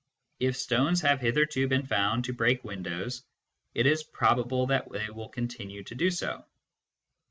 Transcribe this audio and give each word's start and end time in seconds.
If 0.39 0.57
stones 0.57 1.01
have 1.01 1.21
hitherto 1.21 1.67
been 1.67 1.85
found 1.85 2.25
to 2.25 2.33
break 2.33 2.63
windows, 2.63 3.21
it 3.75 3.85
is 3.85 4.01
probable 4.01 4.65
that 4.65 4.91
they 4.91 5.11
will 5.11 5.29
continue 5.29 5.83
to 5.83 5.93
do 5.93 6.09
so. 6.09 6.43